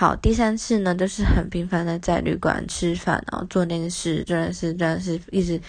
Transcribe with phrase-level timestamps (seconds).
[0.00, 5.60] 好，第三次呢，就是很频繁的在旅馆吃饭，然后做那件事，真的是真的是一直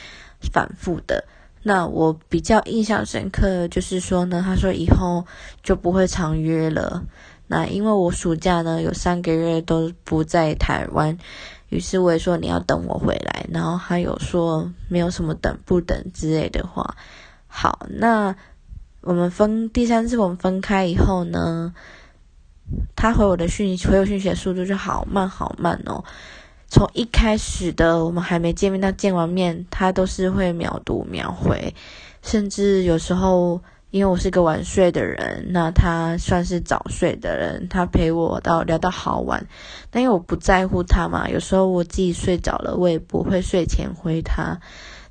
[0.53, 1.25] 反复的。
[1.63, 5.25] 那我比较印象深刻，就是说呢，他说以后
[5.63, 7.03] 就不会常约了。
[7.47, 11.17] 那因为我暑假呢有三个月都不在台湾，
[11.69, 16.95] 于是我也说你要等我回来，然后他有说没有什么等不等之类的话。
[17.47, 18.35] 好，那
[19.01, 21.73] 我们分第三次我们分开以后呢，
[22.95, 26.03] 他回我的讯回我讯息的速度就好慢好慢哦。
[26.67, 31.73] 从一开始的我们还没见面到见完面，他都是会秒读秒回，
[32.21, 33.59] 甚至有时候
[33.89, 39.47] 因为我是个晚睡的人，那他算是早睡的人，他陪我到聊到好晚。
[39.89, 44.59] 但因为我不在乎他嘛，有时候我自己睡着了，我也不会睡前回他。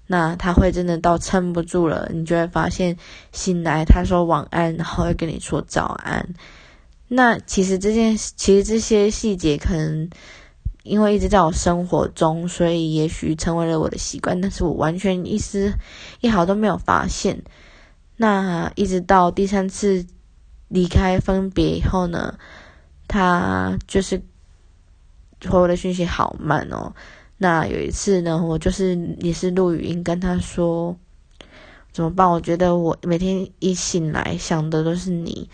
[0.06, 2.96] 那他会真的到撑不住了，你就会发现
[3.32, 6.34] 醒来他说晚安，然后会跟你说早安。
[7.08, 10.08] 那其实这件其实这些细节可能。
[10.84, 15.74] 因为一直在我生活中，所以也许成为了我的习惯，但是我完全一丝
[16.22, 17.42] 一毫都没有发现。
[18.16, 20.06] 那一直到第三次
[20.68, 22.38] 离开分别以后呢，
[23.06, 24.22] 他就是
[25.46, 26.94] 回我的讯息好慢哦。
[27.36, 30.96] 那有一次呢，我就是也是录语音跟他说
[31.92, 32.30] 怎么办？
[32.30, 35.50] 我觉得我每天一醒来想的都是你，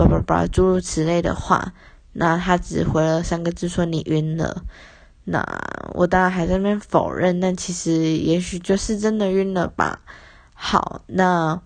[0.00, 1.72] 叭叭叭诸如此类的话。
[2.12, 4.64] 那他只回了三个字说你晕了，
[5.24, 5.44] 那
[5.94, 10.00] 我当然还在那边否认，但其实也许就是真的晕了吧。
[10.52, 11.62] 好，那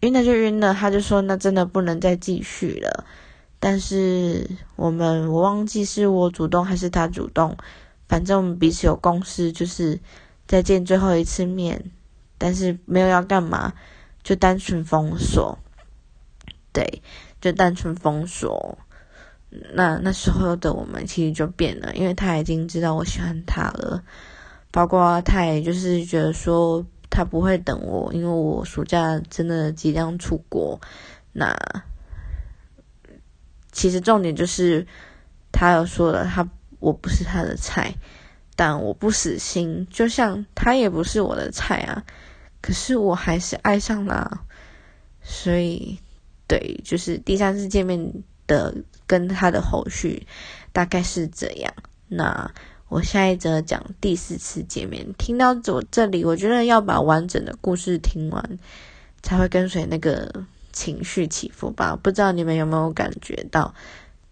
[0.00, 3.04] 晕了就晕了，他就说那真的不能再继续了。
[3.60, 7.56] 但是我们我忘记是我主动还是他主动，
[8.08, 10.00] 反正我们彼此有共识，就是
[10.48, 11.92] 再见最后一次面，
[12.36, 13.72] 但是没有要干嘛，
[14.24, 15.56] 就单纯封锁，
[16.72, 17.00] 对，
[17.42, 18.78] 就单纯封锁。
[19.74, 24.02] 那那时候的我们其实就变了，因为他已经知道我喜欢他了，
[24.70, 30.80] 包括他也就是觉得说他不会等我，因为我暑假真的即将出国。
[31.32, 31.54] 那
[33.72, 34.86] 其实重点就是
[35.50, 36.48] 他有说了，他
[36.78, 37.94] 我不是他的菜，
[38.56, 42.02] 但我不死心，就像他也不是我的菜啊，
[42.62, 44.46] 可是我还是爱上了，
[45.22, 45.98] 所以
[46.46, 48.22] 对，就是第三次见面。
[48.48, 48.74] 的
[49.06, 50.26] 跟他的后续
[50.72, 51.72] 大概是这样。
[52.08, 52.52] 那
[52.88, 55.06] 我下一则讲第四次见面。
[55.16, 58.58] 听到我这里，我觉得要把完整的故事听完，
[59.22, 61.96] 才会跟随那个情绪起伏吧。
[62.02, 63.72] 不知道你们有没有感觉到？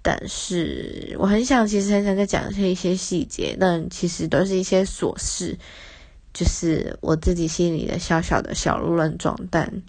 [0.02, 5.56] 但是我很想，其实很想再讲一些一些细节，但其实都是一些琐事，
[6.34, 9.38] 就是我自己心里的小小的小鹿乱撞。
[9.52, 9.82] 但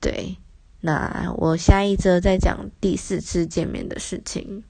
[0.00, 0.36] 对。
[0.80, 4.62] 那我下一则再讲第四次见面的事情。